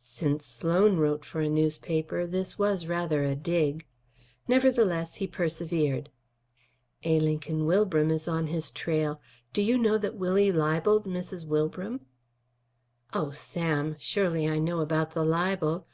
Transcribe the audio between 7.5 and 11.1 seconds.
Wilbram is on his trail. Do you know that Willie libelled